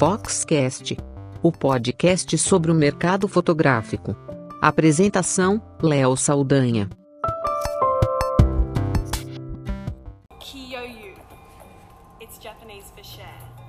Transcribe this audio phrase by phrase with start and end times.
[0.00, 0.96] Foxcast,
[1.42, 4.16] o podcast sobre o mercado fotográfico.
[4.62, 6.88] Apresentação: Léo Saldanha.
[10.38, 11.14] Kiyoyu.
[12.18, 13.26] It's Japanese for share.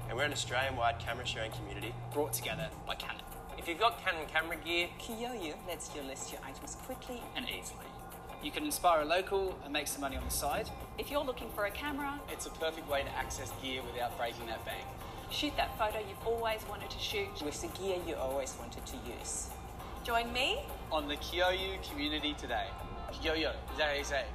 [0.09, 3.25] And we're an Australian-wide camera sharing community brought together by Canon.
[3.57, 7.91] If you've got Canon camera gear, Kiyoyu lets you list your items quickly and easily.
[8.41, 10.69] You can inspire a local and make some money on the side.
[10.97, 14.45] If you're looking for a camera, It's a perfect way to access gear without breaking
[14.47, 14.87] that bank.
[15.31, 17.29] Shoot that photo you've always wanted to shoot.
[17.43, 19.49] with the gear you always wanted to use.
[20.03, 20.59] Join me
[20.91, 22.67] On the Kyoyu community today.
[23.13, 24.25] Kyoyo, is that how you say.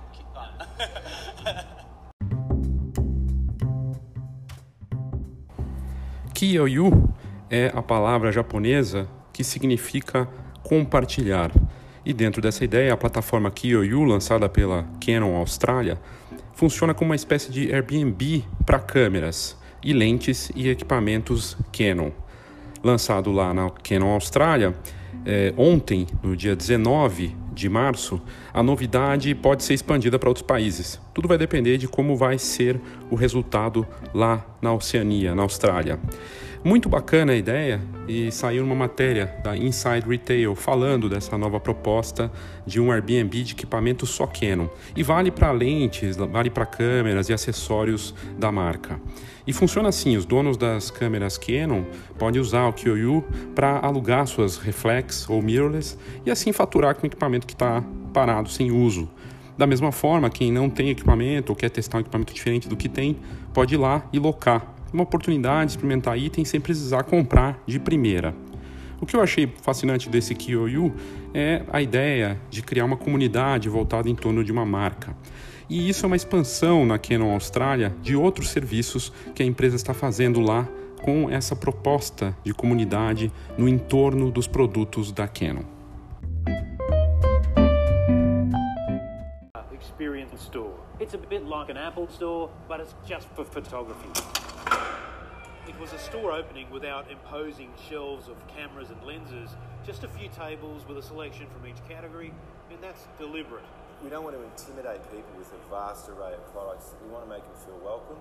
[6.32, 7.14] Kiyoyu
[7.50, 10.26] é a palavra japonesa que significa
[10.62, 11.52] compartilhar.
[12.04, 16.00] E dentro dessa ideia, a plataforma Kiyoyu, lançada pela Canon Austrália,
[16.54, 22.10] funciona como uma espécie de Airbnb para câmeras e lentes e equipamentos Canon.
[22.82, 24.74] Lançado lá na Canon Austrália,
[25.24, 28.20] eh, ontem, no dia 19 de março,
[28.52, 31.00] a novidade pode ser expandida para outros países.
[31.14, 35.98] Tudo vai depender de como vai ser o resultado lá na Oceania, na Austrália.
[36.64, 42.30] Muito bacana a ideia e saiu uma matéria da Inside Retail falando dessa nova proposta
[42.66, 44.68] de um Airbnb de equipamento só Canon.
[44.96, 49.00] E vale para lentes, vale para câmeras e acessórios da marca.
[49.46, 51.84] E funciona assim: os donos das câmeras Canon
[52.18, 57.06] podem usar o Kyoyu para alugar suas reflex ou mirrorless e assim faturar com o
[57.06, 59.08] equipamento que está parado sem uso.
[59.56, 62.88] Da mesma forma, quem não tem equipamento ou quer testar um equipamento diferente do que
[62.88, 63.16] tem,
[63.54, 64.75] pode ir lá e locar.
[64.92, 68.34] Uma oportunidade de experimentar itens sem precisar comprar de primeira.
[69.00, 70.94] O que eu achei fascinante desse Kyoyu
[71.34, 75.14] é a ideia de criar uma comunidade voltada em torno de uma marca.
[75.68, 79.92] E isso é uma expansão na Canon Austrália de outros serviços que a empresa está
[79.92, 80.66] fazendo lá
[81.02, 85.76] com essa proposta de comunidade no entorno dos produtos da Canon.
[89.96, 90.74] experience store.
[91.00, 94.45] It's a bit like an Apple store, but it's just for photography.
[95.68, 99.50] It was a store opening without imposing shelves of cameras and lenses,
[99.84, 102.32] just a few tables with a selection from each category,
[102.70, 103.64] and that's deliberate.
[104.02, 106.94] We don't want to intimidate people with a vast array of products.
[107.04, 108.16] We want to make them feel welcome,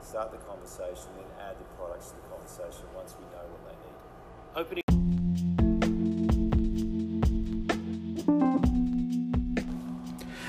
[0.00, 3.76] start the conversation, then add the products to the conversation once we know what they
[3.76, 3.96] need.
[4.56, 4.82] Opening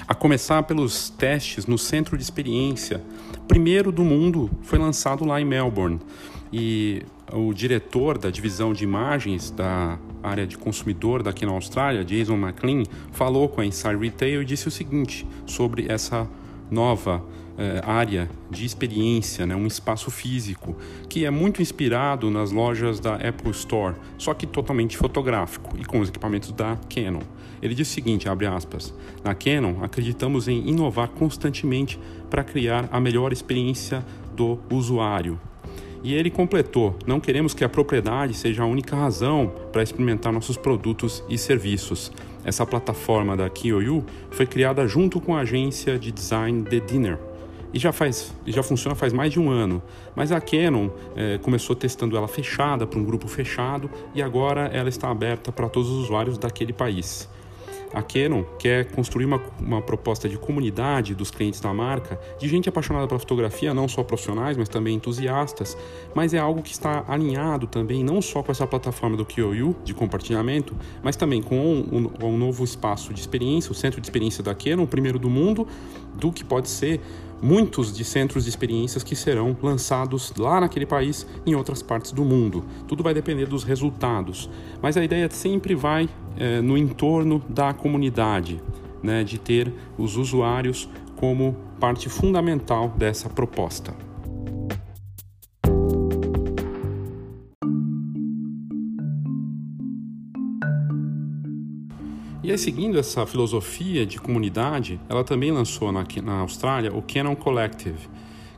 [0.09, 3.03] A começar pelos testes no centro de experiência.
[3.45, 5.99] Primeiro do mundo foi lançado lá em Melbourne.
[6.51, 7.03] E
[7.33, 12.83] o diretor da divisão de imagens da área de consumidor daqui na Austrália, Jason McLean,
[13.11, 16.27] falou com a Inside Retail e disse o seguinte sobre essa
[16.71, 17.23] nova
[17.57, 20.75] eh, área de experiência, né, um espaço físico,
[21.09, 25.99] que é muito inspirado nas lojas da Apple Store, só que totalmente fotográfico e com
[25.99, 27.23] os equipamentos da Canon.
[27.59, 28.93] Ele disse o seguinte, abre aspas,
[29.23, 35.39] na Canon acreditamos em inovar constantemente para criar a melhor experiência do usuário.
[36.03, 40.57] E ele completou: não queremos que a propriedade seja a única razão para experimentar nossos
[40.57, 42.11] produtos e serviços.
[42.43, 47.19] Essa plataforma da Kyoyu foi criada junto com a agência de design The Dinner
[47.73, 49.81] e já faz já funciona faz mais de um ano.
[50.15, 54.89] Mas a Canon eh, começou testando ela fechada para um grupo fechado e agora ela
[54.89, 57.29] está aberta para todos os usuários daquele país.
[57.93, 62.67] A Canon quer construir uma, uma proposta de comunidade dos clientes da marca, de gente
[62.69, 65.77] apaixonada pela fotografia, não só profissionais, mas também entusiastas,
[66.13, 69.93] mas é algo que está alinhado também não só com essa plataforma do Kyoyu de
[69.93, 74.43] compartilhamento, mas também com um, um, um novo espaço de experiência, o centro de experiência
[74.43, 75.67] da Canon, o primeiro do mundo,
[76.15, 76.99] do que pode ser
[77.41, 82.23] muitos de centros de experiências que serão lançados lá naquele país em outras partes do
[82.23, 82.65] mundo.
[82.87, 84.49] Tudo vai depender dos resultados,
[84.81, 88.61] mas a ideia sempre vai é, no entorno da comunidade,
[89.03, 94.06] né, de ter os usuários como parte fundamental dessa proposta.
[102.43, 107.35] E aí, seguindo essa filosofia de comunidade, ela também lançou na, na Austrália o Canon
[107.35, 108.07] Collective,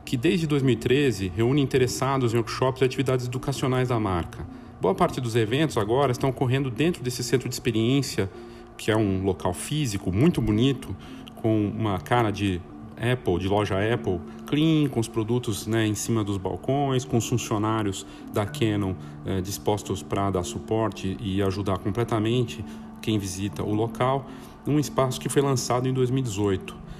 [0.04, 4.46] que desde 2013 reúne interessados em workshops e atividades educacionais da marca.
[4.82, 8.30] Boa parte dos eventos agora estão ocorrendo dentro desse centro de experiência,
[8.76, 10.94] que é um local físico muito bonito,
[11.36, 12.60] com uma cara de
[13.00, 17.26] Apple, de loja Apple, clean, com os produtos né, em cima dos balcões, com os
[17.26, 18.94] funcionários da Canon
[19.24, 22.62] eh, dispostos para dar suporte e ajudar completamente
[23.00, 24.26] quem visita o local,
[24.66, 26.90] um espaço que foi lançado em 2018.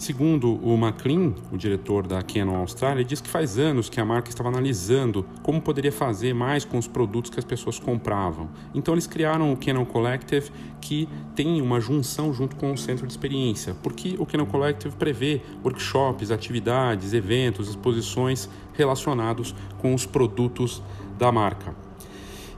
[0.00, 4.30] Segundo o McLean, o diretor da Canon Austrália, diz que faz anos que a marca
[4.30, 8.48] estava analisando como poderia fazer mais com os produtos que as pessoas compravam.
[8.74, 10.50] Então eles criaram o Canon Collective,
[10.80, 15.42] que tem uma junção junto com o centro de experiência, porque o Canon Collective prevê
[15.62, 20.82] workshops, atividades, eventos, exposições relacionados com os produtos
[21.18, 21.89] da marca.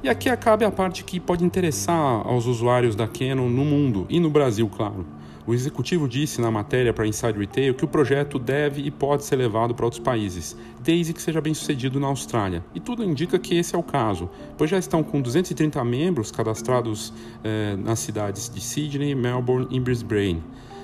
[0.03, 4.19] E aqui acaba a parte que pode interessar aos usuários da Canon no mundo e
[4.19, 5.07] no Brasil, claro.
[5.47, 9.37] O executivo disse na matéria para Inside Retail que o projeto deve e pode ser
[9.37, 12.65] levado para outros países, desde que seja bem sucedido na Austrália.
[12.75, 14.29] E tudo indica que esse é o caso,
[14.59, 17.13] pois já estão com 230 membros cadastrados
[17.45, 20.43] eh, nas cidades de Sydney, Melbourne e Brisbane.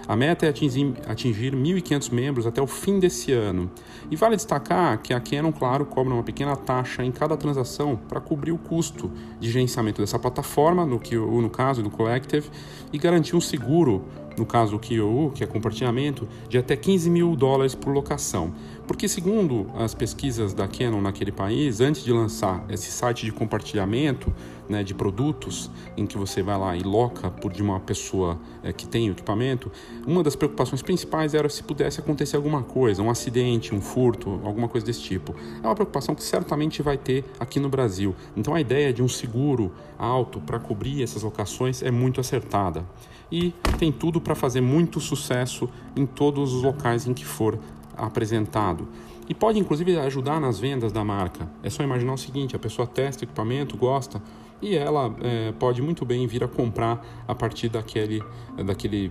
[0.08, 3.70] A meta é atingir, atingir 1.500 membros até o fim desse ano.
[4.10, 8.18] E vale destacar que a Canon, claro, cobra uma pequena taxa em cada transação para
[8.18, 12.48] cobrir o custo de gerenciamento dessa plataforma, no, que, no caso do Collective,
[12.90, 14.06] e garantir um seguro
[14.38, 18.52] no caso do KIOU, que é compartilhamento, de até 15 mil dólares por locação.
[18.86, 24.32] Porque, segundo as pesquisas da Canon naquele país, antes de lançar esse site de compartilhamento
[24.66, 28.72] né, de produtos, em que você vai lá e loca por de uma pessoa é,
[28.72, 29.70] que tem o equipamento,
[30.06, 34.68] uma das preocupações principais era se pudesse acontecer alguma coisa, um acidente, um furto, alguma
[34.68, 35.34] coisa desse tipo.
[35.62, 38.14] É uma preocupação que certamente vai ter aqui no Brasil.
[38.36, 42.86] Então, a ideia de um seguro alto para cobrir essas locações é muito acertada
[43.30, 47.58] e tem tudo para fazer muito sucesso em todos os locais em que for
[47.96, 48.86] apresentado.
[49.26, 51.48] E pode inclusive ajudar nas vendas da marca.
[51.62, 54.22] É só imaginar o seguinte: a pessoa testa o equipamento, gosta,
[54.60, 58.22] e ela é, pode muito bem vir a comprar a partir daquele,
[58.66, 59.10] daquele,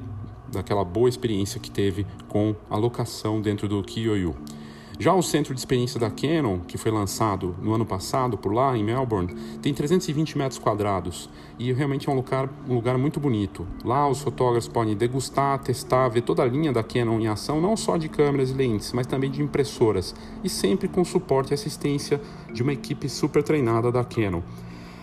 [0.52, 4.36] daquela boa experiência que teve com a locação dentro do Kiyoyu.
[5.00, 8.76] Já o centro de experiência da Canon, que foi lançado no ano passado por lá
[8.76, 11.30] em Melbourne, tem 320 metros quadrados
[11.60, 13.68] e realmente é um lugar, um lugar muito bonito.
[13.86, 17.78] Lá os fotógrafos podem degustar, testar, ver toda a linha da Canon em ação, não
[17.78, 22.20] só de câmeras e lentes, mas também de impressoras, e sempre com suporte e assistência
[22.52, 24.42] de uma equipe super treinada da Canon.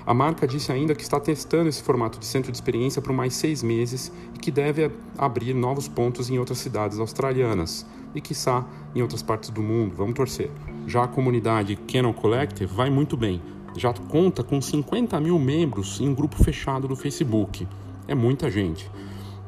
[0.07, 3.33] A marca disse ainda que está testando esse formato de centro de experiência por mais
[3.35, 9.01] seis meses e que deve abrir novos pontos em outras cidades australianas e, quiçá, em
[9.01, 9.95] outras partes do mundo.
[9.97, 10.51] Vamos torcer.
[10.87, 13.41] Já a comunidade Canon Collective vai muito bem.
[13.77, 17.67] Já conta com 50 mil membros em um grupo fechado do Facebook.
[18.07, 18.91] É muita gente.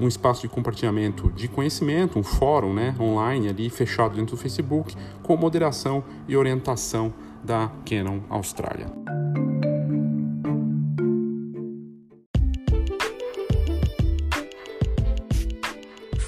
[0.01, 4.97] Um espaço de compartilhamento de conhecimento, um fórum né, online ali fechado dentro do Facebook,
[5.23, 7.13] com moderação e orientação
[7.45, 9.26] da Canon Austrália.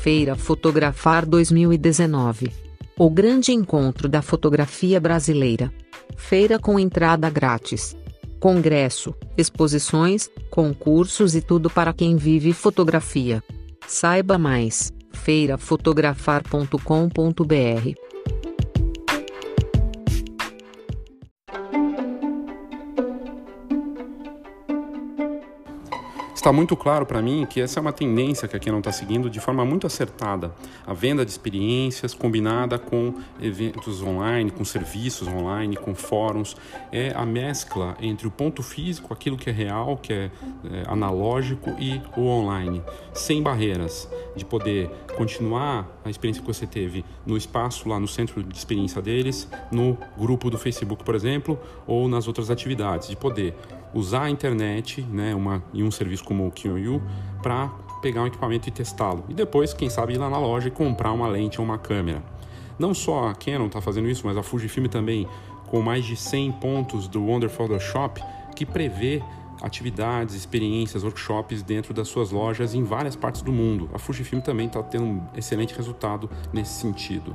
[0.09, 2.51] Feira Fotografar 2019.
[2.97, 5.71] O grande encontro da fotografia brasileira.
[6.17, 7.95] Feira com entrada grátis.
[8.41, 13.45] Congresso, exposições, concursos e tudo para quem vive fotografia.
[13.87, 18.08] Saiba mais: feirafotografar.com.br.
[26.49, 29.29] Está muito claro para mim que essa é uma tendência que aqui não está seguindo
[29.29, 30.51] de forma muito acertada.
[30.87, 36.57] A venda de experiências combinada com eventos online, com serviços online, com fóruns,
[36.91, 40.31] é a mescla entre o ponto físico, aquilo que é real, que é,
[40.73, 47.05] é analógico, e o online, sem barreiras, de poder continuar a experiência que você teve
[47.27, 52.09] no espaço lá no centro de experiência deles, no grupo do Facebook, por exemplo, ou
[52.09, 53.55] nas outras atividades, de poder
[53.95, 57.03] usar a internet né, uma, em um serviço como o Kyoyu
[57.43, 57.69] para
[58.01, 59.25] pegar um equipamento e testá-lo.
[59.29, 62.23] E depois, quem sabe, ir lá na loja e comprar uma lente ou uma câmera.
[62.79, 65.27] Não só a Canon está fazendo isso, mas a Fujifilm também,
[65.67, 68.23] com mais de 100 pontos do Wonder Photoshop,
[68.55, 69.23] que prevê
[69.61, 73.91] atividades, experiências, workshops dentro das suas lojas em várias partes do mundo.
[73.93, 77.35] A Fujifilm também está tendo um excelente resultado nesse sentido.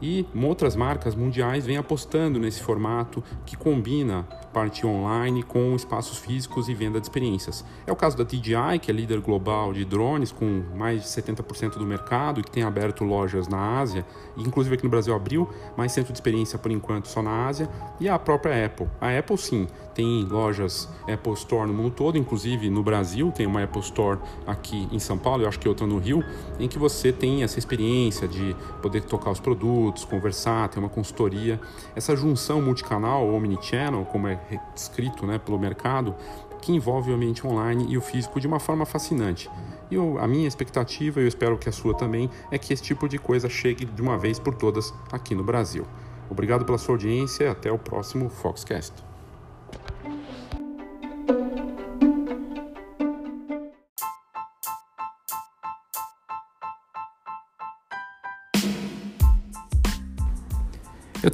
[0.00, 4.26] E outras marcas mundiais vêm apostando nesse formato que combina
[4.56, 7.62] parte online com espaços físicos e venda de experiências.
[7.86, 11.76] É o caso da DJI, que é líder global de drones, com mais de 70%
[11.76, 15.46] do mercado e que tem aberto lojas na Ásia, inclusive aqui no Brasil abriu,
[15.76, 17.68] mas centro de experiência por enquanto só na Ásia,
[18.00, 18.88] e a própria Apple.
[18.98, 23.62] A Apple sim, tem lojas Apple Store no mundo todo, inclusive no Brasil, tem uma
[23.62, 26.24] Apple Store aqui em São Paulo, eu acho que outra no Rio,
[26.58, 31.60] em que você tem essa experiência de poder tocar os produtos, conversar, ter uma consultoria.
[31.94, 36.14] Essa junção multicanal, omnichannel, como é descrito né, pelo mercado,
[36.60, 39.50] que envolve o ambiente online e o físico de uma forma fascinante.
[39.90, 42.82] E eu, a minha expectativa, e eu espero que a sua também, é que esse
[42.82, 45.86] tipo de coisa chegue de uma vez por todas aqui no Brasil.
[46.28, 49.06] Obrigado pela sua audiência e até o próximo Foxcast.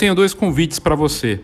[0.02, 1.38] tenho dois convites para você.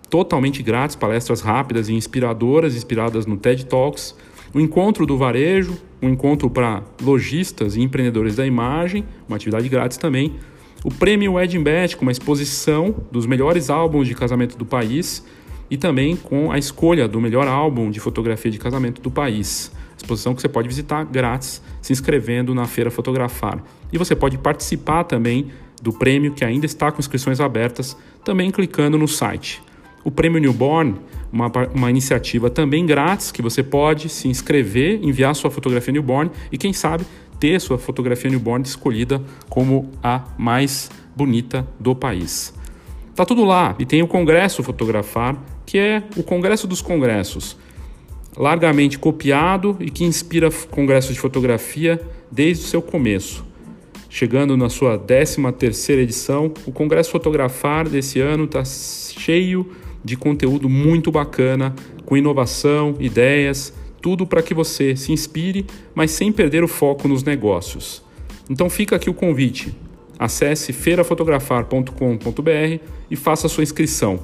[0.09, 4.15] totalmente grátis, palestras rápidas e inspiradoras, inspiradas no TED Talks.
[4.53, 9.97] O Encontro do Varejo, um encontro para lojistas e empreendedores da imagem, uma atividade grátis
[9.97, 10.35] também.
[10.83, 15.25] O Prêmio Wedding Bet, com uma exposição dos melhores álbuns de casamento do país
[15.69, 19.71] e também com a escolha do melhor álbum de fotografia de casamento do país.
[19.97, 23.61] Exposição que você pode visitar grátis se inscrevendo na Feira Fotografar.
[23.91, 25.47] E você pode participar também
[25.81, 29.61] do prêmio que ainda está com inscrições abertas, também clicando no site.
[30.03, 30.95] O Prêmio Newborn,
[31.31, 36.57] uma, uma iniciativa também grátis que você pode se inscrever, enviar sua fotografia newborn e
[36.57, 37.05] quem sabe
[37.39, 42.53] ter sua fotografia newborn escolhida como a mais bonita do país.
[43.15, 45.35] Tá tudo lá e tem o Congresso Fotografar,
[45.65, 47.57] que é o Congresso dos Congressos
[48.37, 51.99] largamente copiado e que inspira congressos de fotografia
[52.31, 53.43] desde o seu começo.
[54.09, 59.69] Chegando na sua 13ª edição, o Congresso Fotografar desse ano está cheio
[60.07, 66.31] de conteúdo muito bacana, com inovação, ideias, tudo para que você se inspire, mas sem
[66.31, 68.01] perder o foco nos negócios.
[68.49, 69.75] Então fica aqui o convite.
[70.17, 72.79] Acesse feirafotografar.com.br
[73.11, 74.21] e faça sua inscrição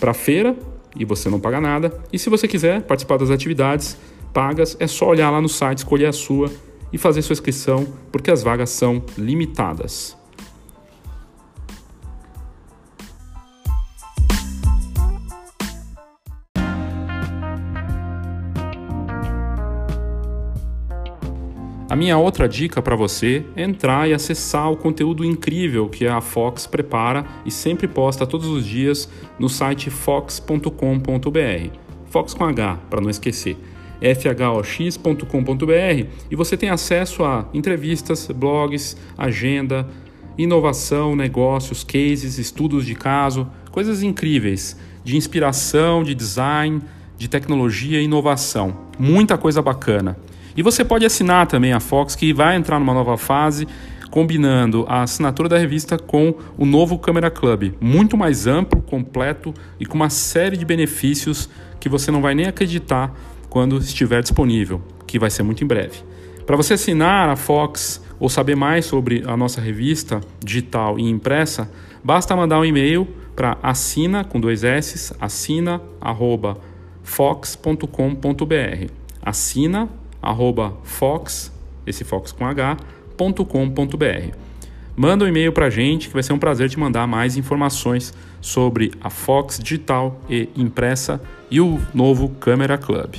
[0.00, 0.56] para a feira
[0.96, 1.92] e você não paga nada.
[2.10, 3.98] E se você quiser participar das atividades
[4.32, 6.50] pagas, é só olhar lá no site, escolher a sua
[6.90, 10.18] e fazer sua inscrição, porque as vagas são limitadas.
[21.90, 26.20] A minha outra dica para você é entrar e acessar o conteúdo incrível que a
[26.20, 30.70] Fox prepara e sempre posta todos os dias no site fox.com.br.
[32.04, 33.56] Fox com H, para não esquecer.
[34.00, 35.24] fhox.com.br
[36.30, 39.88] e você tem acesso a entrevistas, blogs, agenda,
[40.38, 46.82] inovação, negócios, cases, estudos de caso, coisas incríveis de inspiração, de design,
[47.18, 48.76] de tecnologia e inovação.
[48.96, 50.16] Muita coisa bacana.
[50.56, 53.66] E você pode assinar também a Fox, que vai entrar numa nova fase,
[54.10, 59.86] combinando a assinatura da revista com o novo Câmera Club, muito mais amplo, completo e
[59.86, 63.14] com uma série de benefícios que você não vai nem acreditar
[63.48, 65.98] quando estiver disponível, que vai ser muito em breve.
[66.44, 71.70] Para você assinar a Fox ou saber mais sobre a nossa revista digital e impressa,
[72.02, 76.58] basta mandar um e-mail para assina com dois s assina arroba
[77.02, 78.92] fox.com.br
[79.22, 79.88] assina
[80.22, 81.52] arroba fox,
[81.86, 82.76] esse fox com h,
[83.16, 84.36] .com.br.
[84.96, 88.12] Manda um e-mail para a gente que vai ser um prazer te mandar mais informações
[88.40, 93.16] sobre a Fox digital e impressa e o novo Câmera Club.